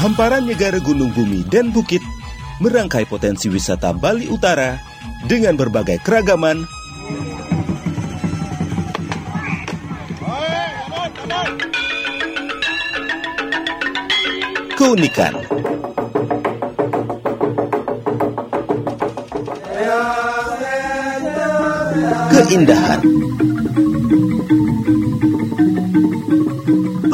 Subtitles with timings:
[0.00, 2.00] hamparan negara gunung bumi dan bukit
[2.64, 4.80] merangkai potensi wisata Bali Utara
[5.28, 6.64] dengan berbagai keragaman.
[14.80, 15.36] Keunikan.
[22.32, 23.00] Keindahan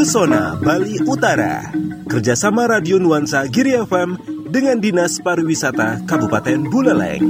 [0.06, 1.66] pesona Bali Utara
[2.06, 4.14] kerjasama Radio Nuansa Giri FM
[4.54, 7.26] dengan Dinas Pariwisata Kabupaten Buleleng.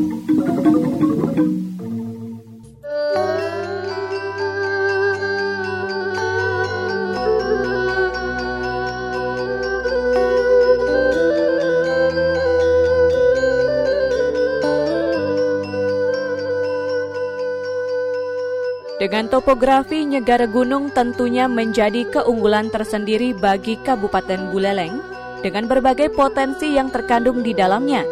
[19.07, 24.99] Dengan topografi Nyegara Gunung tentunya menjadi keunggulan tersendiri bagi Kabupaten Buleleng
[25.47, 28.03] dengan berbagai potensi yang terkandung di dalamnya.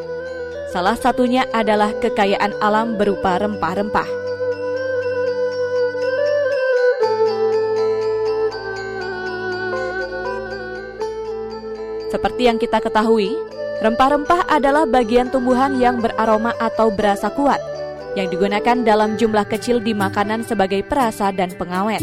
[0.70, 4.06] Salah satunya adalah kekayaan alam berupa rempah-rempah.
[12.06, 13.34] Seperti yang kita ketahui,
[13.83, 17.58] rempah-rempah adalah bagian tumbuhan yang beraroma atau berasa kuat–
[18.15, 22.03] yang digunakan dalam jumlah kecil di makanan sebagai perasa dan pengawet.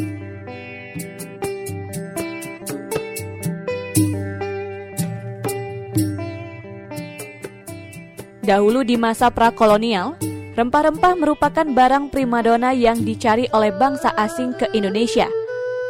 [8.42, 10.18] Dahulu di masa prakolonial,
[10.58, 15.30] rempah-rempah merupakan barang primadona yang dicari oleh bangsa asing ke Indonesia,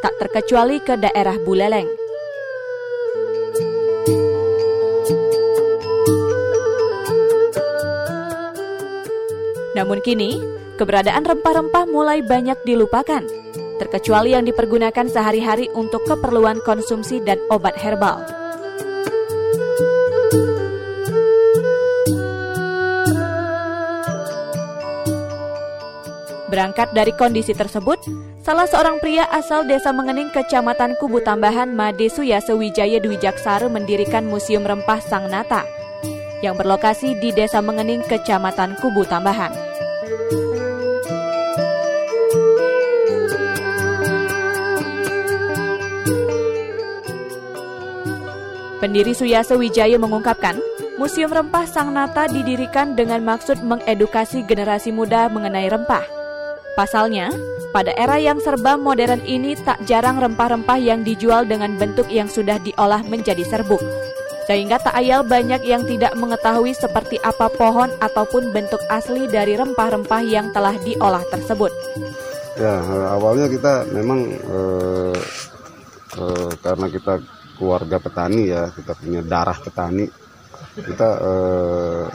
[0.04, 2.01] tak terkecuali ke daerah Buleleng.
[9.92, 10.40] Namun kini,
[10.80, 13.28] keberadaan rempah-rempah mulai banyak dilupakan,
[13.76, 18.24] terkecuali yang dipergunakan sehari-hari untuk keperluan konsumsi dan obat herbal.
[26.48, 28.00] Berangkat dari kondisi tersebut,
[28.48, 34.24] salah seorang pria asal desa Mengening kecamatan Kubu Tambahan Made Suyase Wijaya Dwi Jaksara mendirikan
[34.24, 35.68] Museum Rempah Sang Nata
[36.40, 39.71] yang berlokasi di Desa Mengening, Kecamatan Kubu Tambahan.
[48.82, 50.58] Pendiri Suyase Wijaya mengungkapkan,
[50.98, 56.02] Museum Rempah Sang Nata didirikan dengan maksud mengedukasi generasi muda mengenai rempah.
[56.74, 57.30] Pasalnya,
[57.70, 62.58] pada era yang serba modern ini tak jarang rempah-rempah yang dijual dengan bentuk yang sudah
[62.58, 63.86] diolah menjadi serbuk.
[64.50, 70.26] Sehingga tak ayal banyak yang tidak mengetahui seperti apa pohon ataupun bentuk asli dari rempah-rempah
[70.26, 71.70] yang telah diolah tersebut.
[72.58, 72.82] Ya,
[73.14, 75.18] awalnya kita memang eh,
[76.18, 77.22] eh, karena kita
[77.62, 80.10] keluarga petani ya kita punya darah petani.
[80.72, 82.06] Kita eh,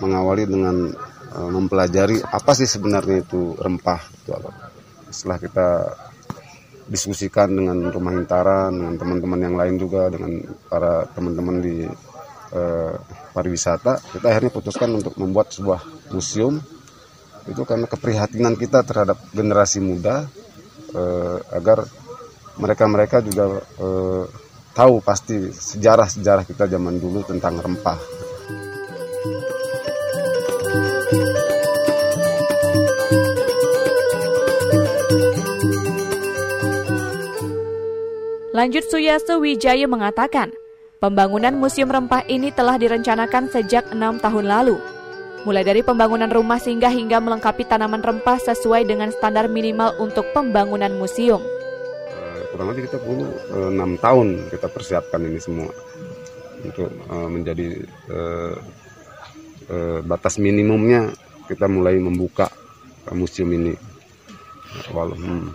[0.00, 0.88] mengawali dengan
[1.36, 4.72] eh, mempelajari apa sih sebenarnya itu rempah itu apa.
[5.12, 5.68] Setelah kita
[6.88, 11.84] diskusikan dengan rumah hintara dengan teman-teman yang lain juga dengan para teman-teman di
[12.56, 12.94] eh,
[13.36, 16.56] pariwisata kita akhirnya putuskan untuk membuat sebuah museum.
[17.42, 20.24] Itu karena keprihatinan kita terhadap generasi muda
[20.94, 21.84] eh, agar
[22.60, 24.24] mereka-mereka juga eh,
[24.72, 28.00] tahu pasti sejarah-sejarah kita zaman dulu tentang rempah.
[38.52, 40.52] Lanjut Suyaso Wijaya mengatakan,
[41.00, 44.76] pembangunan Museum Rempah ini telah direncanakan sejak enam tahun lalu.
[45.48, 50.92] Mulai dari pembangunan rumah singgah hingga melengkapi tanaman rempah sesuai dengan standar minimal untuk pembangunan
[51.00, 51.40] museum
[52.52, 55.72] kurang lebih kita perlu eh, enam tahun kita persiapkan ini semua
[56.62, 57.74] untuk uh, menjadi
[58.14, 58.54] uh,
[60.06, 61.10] batas minimumnya
[61.50, 62.46] kita mulai membuka
[63.10, 63.74] museum ini.
[64.94, 65.50] Walau, hmm.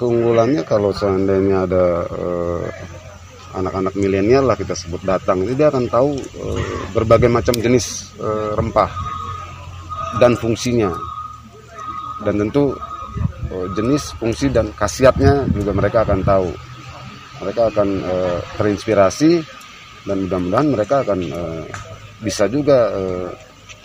[0.00, 1.84] Keunggulannya kalau seandainya ada
[3.52, 6.16] anak-anak milenial lah kita sebut datang, ini dia akan tahu
[6.96, 8.16] berbagai macam jenis
[8.56, 8.88] rempah
[10.22, 10.94] dan fungsinya.
[12.24, 12.72] Dan tentu
[13.50, 16.50] jenis, fungsi dan khasiatnya juga mereka akan tahu.
[17.40, 19.40] Mereka akan uh, terinspirasi
[20.04, 21.64] dan mudah-mudahan mereka akan uh,
[22.20, 23.28] bisa juga uh,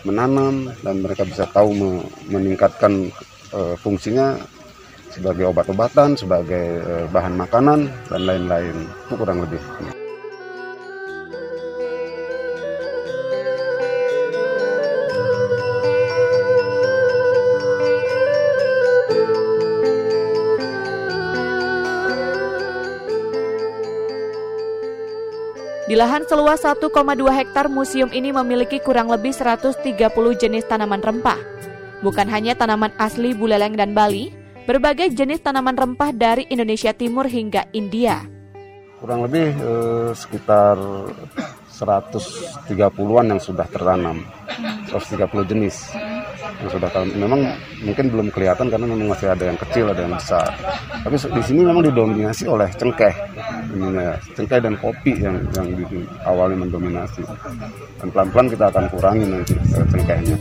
[0.04, 1.90] menanam dan mereka bisa tahu me
[2.30, 3.10] meningkatkan
[3.56, 4.36] uh, fungsinya
[5.10, 8.76] sebagai obat-obatan, sebagai uh, bahan makanan dan lain-lain.
[9.08, 9.95] Itu kurang lebih.
[25.86, 26.82] Di lahan seluas 1,2
[27.30, 29.86] hektar museum ini memiliki kurang lebih 130
[30.34, 31.38] jenis tanaman rempah.
[32.02, 34.34] Bukan hanya tanaman asli Buleleng dan Bali,
[34.66, 38.26] berbagai jenis tanaman rempah dari Indonesia Timur hingga India.
[38.98, 40.82] Kurang lebih eh, sekitar
[41.70, 44.26] 130-an yang sudah tertanam.
[44.90, 45.22] 130
[45.54, 45.94] jenis
[46.62, 47.12] yang sudah tanam.
[47.16, 47.42] Memang
[47.84, 50.48] mungkin belum kelihatan karena memang masih ada yang kecil, ada yang besar.
[51.04, 53.14] Tapi di sini memang didominasi oleh cengkeh.
[53.76, 57.24] Ini ya, cengkeh dan kopi yang yang di, awalnya mendominasi.
[58.00, 60.38] Dan pelan-pelan kita akan kurangi nanti eh, cengkehnya.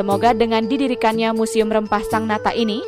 [0.00, 2.80] Semoga dengan didirikannya Museum Rempah Sang Nata ini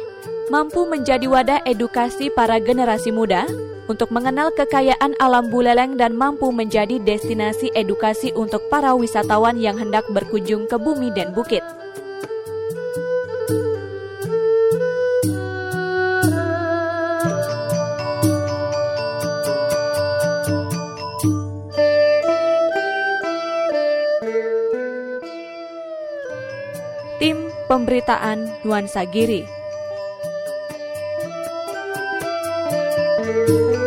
[0.48, 3.44] mampu menjadi wadah edukasi para generasi muda
[3.90, 10.06] untuk mengenal kekayaan alam Buleleng dan mampu menjadi destinasi edukasi untuk para wisatawan yang hendak
[10.10, 11.62] berkunjung ke bumi dan bukit.
[27.22, 29.61] Tim Pemberitaan Nuansa Giri.
[33.32, 33.81] thank you.